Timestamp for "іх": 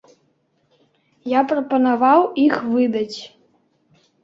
2.47-2.55